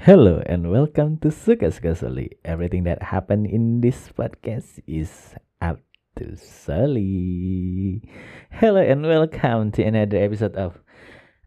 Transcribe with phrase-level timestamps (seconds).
[0.00, 2.32] Hello and welcome to Suka Suka Soli.
[2.42, 5.76] Everything that happened in this podcast is up
[6.16, 8.00] to Soli.
[8.48, 10.80] Hello and welcome to another episode of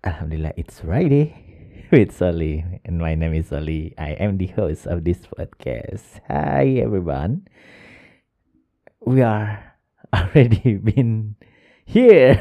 [0.05, 1.33] Alhamdulillah It's Friday
[1.89, 2.61] with Soli.
[2.85, 3.97] And my name is Soli.
[3.97, 6.21] I am the host of this podcast.
[6.29, 7.49] Hi everyone.
[9.01, 9.73] We are
[10.13, 11.37] already been
[11.89, 12.37] here.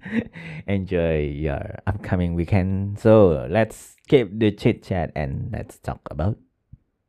[0.66, 2.98] Enjoy your upcoming weekend.
[2.98, 6.38] So let's skip the chit chat and let's talk about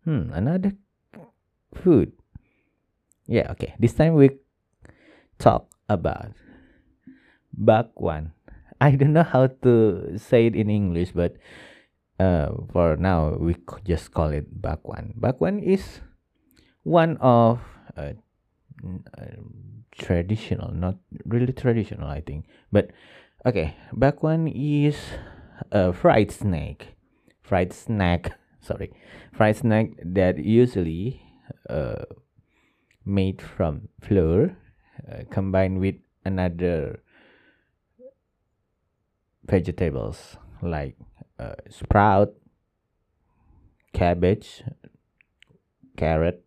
[0.03, 0.73] hmm another
[1.73, 2.11] food.
[3.27, 3.75] Yeah, okay.
[3.79, 4.35] This time we
[5.39, 6.35] talk about
[7.55, 8.35] bakwan.
[8.81, 11.39] I don't know how to say it in English, but
[12.19, 13.55] uh, for now we
[13.87, 15.15] just call it bakwan.
[15.15, 16.03] Bakwan is
[16.83, 17.63] one of
[17.95, 18.19] uh,
[19.15, 19.39] uh,
[19.97, 22.45] traditional, not really traditional, I think.
[22.71, 22.91] But
[23.45, 24.97] okay, bakwan is
[25.71, 26.95] a fried snake,
[27.41, 28.37] fried snack.
[28.61, 28.91] Sorry,
[29.33, 31.21] fried snack that usually
[31.69, 32.05] uh,
[33.05, 34.55] made from flour
[35.11, 37.03] uh, combined with another
[39.45, 40.95] vegetables like
[41.39, 42.33] uh, sprout,
[43.93, 44.63] cabbage,
[45.97, 46.45] carrot,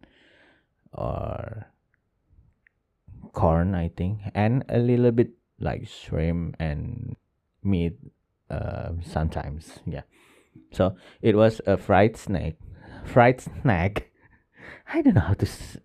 [0.92, 1.66] or
[3.36, 7.16] corn, I think, and a little bit like shrimp and
[7.62, 8.00] meat
[8.50, 9.78] uh, sometimes.
[9.84, 10.08] Yeah.
[10.72, 12.56] So it was a fried snake,
[13.04, 14.08] fried snack.
[14.92, 15.46] I don't know how to.
[15.46, 15.76] S-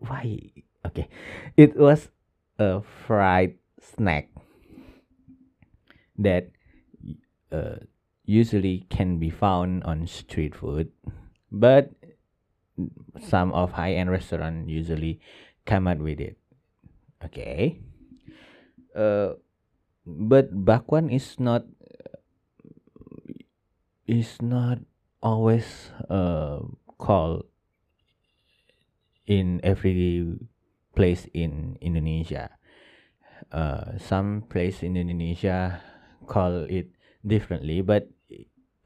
[0.00, 0.40] why?
[0.86, 1.08] Okay,
[1.56, 2.08] it was
[2.58, 4.32] a fried snack
[6.16, 6.48] that
[7.52, 7.84] uh,
[8.24, 10.88] usually can be found on street food,
[11.52, 11.92] but
[13.20, 15.20] some of high-end restaurant usually
[15.66, 16.39] come out with it.
[17.24, 17.80] Okay.
[18.96, 19.36] Uh,
[20.06, 21.64] but bakwan is not
[24.08, 24.82] is not
[25.22, 26.58] always uh
[26.98, 27.46] called
[29.30, 30.34] in every
[30.98, 32.50] place in Indonesia.
[33.54, 35.80] Uh, some place in Indonesia
[36.26, 36.90] call it
[37.22, 38.10] differently, but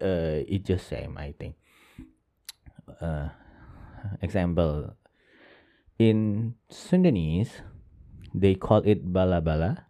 [0.04, 1.16] uh, it's just same.
[1.16, 1.56] I think.
[3.00, 3.32] Uh,
[4.20, 4.94] example
[5.98, 7.64] in Sundanese,
[8.34, 9.86] they call it bala bala,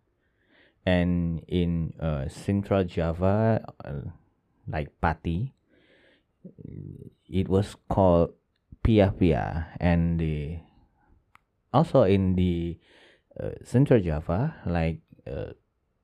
[0.84, 4.12] and in uh, Central Java, uh,
[4.68, 5.54] like Pati,
[7.24, 8.36] it was called
[8.84, 10.60] pia pia, and the
[11.72, 12.78] also in the
[13.40, 15.56] uh, Central Java, like uh,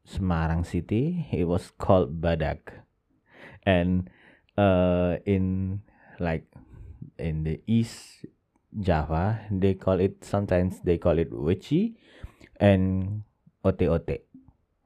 [0.08, 2.72] Semarang City, it was called badak,
[3.64, 4.08] and
[4.56, 5.82] uh, in
[6.18, 6.48] like
[7.18, 8.24] in the East
[8.80, 11.96] Java, they call it sometimes they call it weci
[12.60, 13.22] and
[13.64, 14.22] ote ote.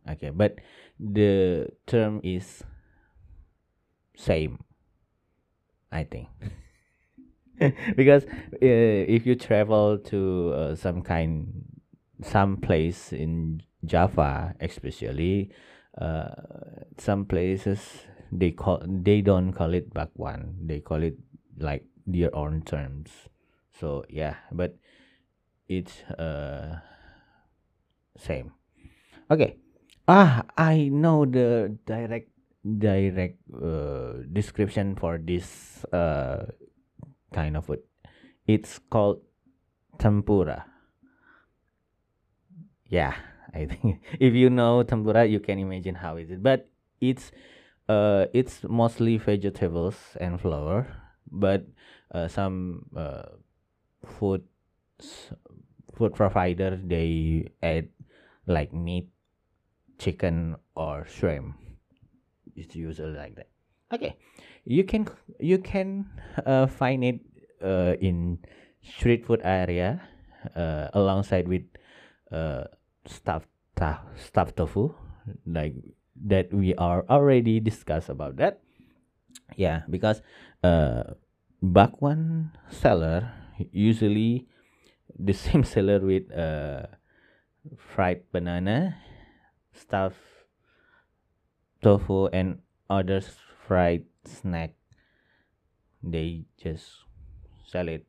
[0.09, 0.57] Okay, but
[0.99, 2.63] the term is
[4.17, 4.63] same,
[5.91, 6.29] I think.
[7.97, 11.65] because uh, if you travel to uh, some kind
[12.23, 15.51] some place in Java especially
[15.99, 16.35] uh,
[16.99, 21.17] some places they call they don't call it bakwan they call it
[21.59, 23.11] like their own terms
[23.79, 24.77] so yeah but
[25.69, 26.81] it's uh
[28.17, 28.53] same
[29.31, 29.57] okay
[30.09, 32.31] ah I know the direct
[32.65, 36.49] direct uh, description for this uh
[37.33, 37.83] kind of food.
[38.47, 39.21] It's called
[39.99, 40.65] tempura.
[42.89, 43.15] Yeah,
[43.53, 46.43] I think if you know tempura, you can imagine how is it.
[46.43, 46.71] But
[47.01, 47.33] it's
[47.89, 50.87] uh it's mostly vegetables and flour,
[51.31, 51.67] but
[52.15, 53.35] uh, some uh,
[54.07, 54.45] food
[55.93, 57.89] food provider they add
[58.47, 59.09] like meat,
[59.99, 61.57] chicken or shrimp.
[62.57, 63.49] It's usually like that.
[63.93, 64.17] Okay,
[64.65, 65.09] you can
[65.41, 66.07] you can
[66.47, 67.21] uh, find it
[67.63, 68.39] uh, in
[68.83, 70.01] street food area
[70.57, 71.65] uh, alongside with
[72.33, 72.65] uh,
[73.07, 74.95] stuffed ta- stuffed tofu
[75.47, 75.75] like
[76.15, 78.61] that we are already discussed about that
[79.57, 80.23] yeah because
[80.63, 81.03] uh
[81.63, 83.33] bakwan seller
[83.73, 84.47] usually
[85.19, 86.87] the same seller with uh
[87.77, 88.97] fried banana
[89.73, 90.21] stuffed
[91.83, 93.21] tofu and other
[93.67, 94.75] fried snack.
[96.03, 97.05] They just
[97.67, 98.07] sell it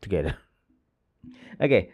[0.00, 0.36] together.
[1.60, 1.90] Okay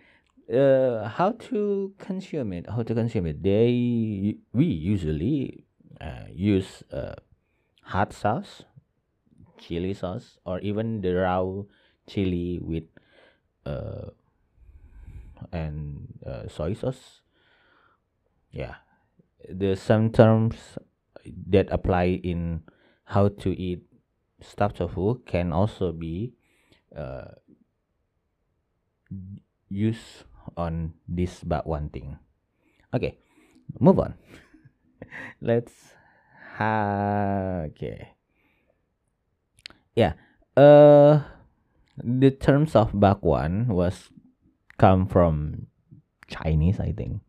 [0.53, 3.43] uh how to consume it how to consume it?
[3.43, 5.65] They we usually
[6.01, 7.15] uh, use uh,
[7.83, 8.65] hot sauce
[9.57, 11.47] chili sauce or even the raw
[12.11, 12.85] chili with
[13.65, 14.11] uh
[15.53, 17.21] and uh, soy sauce
[18.51, 18.77] yeah
[19.49, 20.79] the some terms
[21.25, 22.63] that apply in
[23.05, 23.83] how to eat
[24.41, 26.35] stuffed tofu can also be
[26.97, 27.33] uh,
[29.69, 30.25] used
[30.57, 32.19] on this bakwan thing.
[32.93, 33.19] Okay,
[33.81, 34.15] move on.
[35.41, 35.97] Let's
[36.59, 38.13] ha okay.
[39.97, 40.15] Yeah.
[40.57, 41.25] Uh
[41.97, 44.11] the terms of bakwan was
[44.83, 45.71] come from
[46.27, 47.23] Chinese, I think.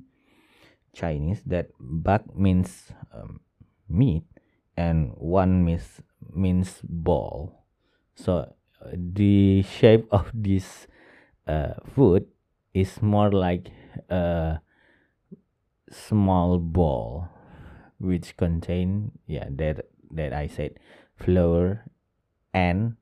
[0.94, 3.42] Chinese that bak means um,
[3.90, 4.26] meat
[4.78, 6.02] and one means
[6.34, 7.66] means ball.
[8.18, 8.50] So
[8.94, 10.86] the shape of this
[11.46, 12.26] uh, food
[12.74, 13.70] is more like
[14.10, 14.62] a
[15.94, 17.30] small ball
[18.02, 20.82] which contain yeah that that I said
[21.18, 21.86] flour
[22.54, 22.98] and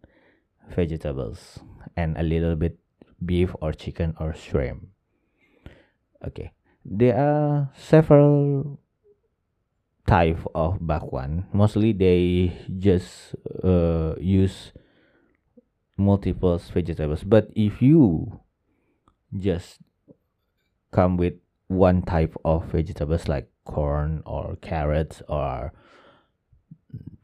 [0.76, 1.60] vegetables
[1.96, 2.81] and a little bit
[3.24, 4.88] beef or chicken or shrimp.
[6.26, 6.52] Okay.
[6.84, 8.80] There are several
[10.08, 11.46] type of bakwan.
[11.54, 14.74] Mostly they just uh, use
[15.98, 17.24] multiple vegetables.
[17.24, 18.42] But if you
[19.38, 19.80] just
[20.92, 21.36] come with
[21.68, 25.72] one type of vegetables like corn or carrots or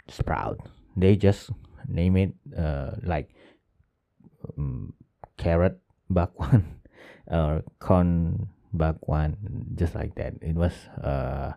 [0.07, 0.57] sprout
[0.95, 1.49] they just
[1.87, 3.29] name it uh, like
[4.57, 4.93] um,
[5.37, 5.79] carrot
[6.11, 6.81] bakwan
[7.27, 9.35] or corn bakwan
[9.75, 10.33] just like that.
[10.41, 10.73] It was
[11.03, 11.53] uh,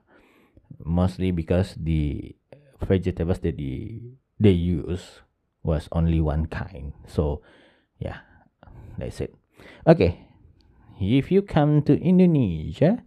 [0.85, 2.35] mostly because the
[2.82, 4.00] vegetables that they,
[4.38, 5.20] they use
[5.62, 6.93] was only one kind.
[7.06, 7.43] So
[7.99, 8.19] yeah
[8.99, 9.35] that's it.
[9.87, 10.31] Okay
[11.00, 13.02] if you come to indonesia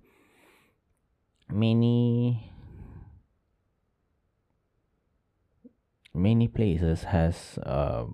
[1.53, 2.49] many
[6.13, 8.05] many places has uh,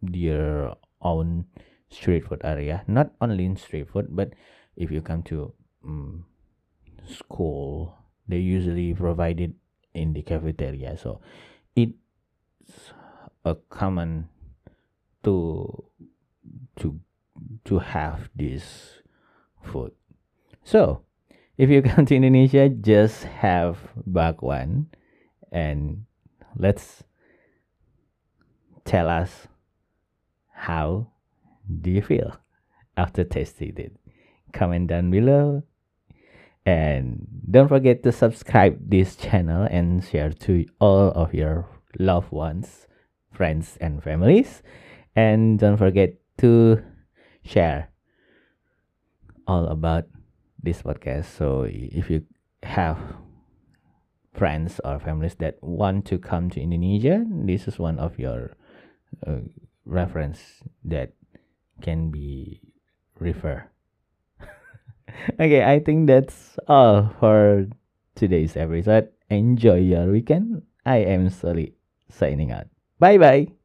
[0.00, 0.70] their
[1.02, 1.44] own
[1.92, 2.82] street food area.
[2.88, 4.32] Not only in street food but
[4.76, 5.52] if you come to
[5.84, 6.24] um,
[7.06, 7.94] school
[8.26, 9.52] they usually provide it
[9.94, 10.96] in the cafeteria.
[10.96, 11.20] So
[11.76, 11.92] it's
[13.44, 14.28] a common
[15.24, 15.84] to
[16.76, 16.98] to
[17.64, 19.02] to have this
[19.62, 19.92] food.
[20.64, 21.02] So
[21.58, 23.78] if you come to indonesia just have
[24.08, 24.86] bakwan
[25.50, 26.04] and
[26.56, 27.04] let's
[28.84, 29.46] tell us
[30.50, 31.11] how
[31.80, 32.36] do you feel?
[32.96, 33.96] After tasting it.
[34.52, 35.62] Comment down below.
[36.64, 41.66] And don't forget to subscribe this channel and share to all of your
[41.98, 42.86] loved ones
[43.32, 44.62] friends and families.
[45.16, 46.82] And don't forget to
[47.44, 47.88] share
[49.46, 50.04] all about
[50.62, 51.24] this podcast.
[51.24, 52.24] So if you
[52.62, 52.98] have
[54.34, 58.56] friends or families that want to come to indonesia this is one of your
[59.26, 59.44] uh,
[59.84, 61.12] reference that
[61.82, 62.62] can be
[63.18, 63.66] refer.
[65.38, 67.68] Okay i think that's all for
[68.14, 69.08] today's episode.
[69.30, 70.62] Enjoy your weekend.
[70.84, 71.74] I am Sully
[72.08, 72.68] signing out.
[72.98, 73.61] Bye bye